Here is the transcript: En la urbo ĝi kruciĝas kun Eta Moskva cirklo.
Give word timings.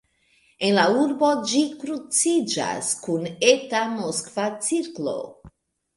En 0.67 0.71
la 0.77 0.85
urbo 1.01 1.29
ĝi 1.51 1.59
kruciĝas 1.83 2.89
kun 3.05 3.29
Eta 3.53 3.85
Moskva 4.03 4.49
cirklo. 4.69 5.17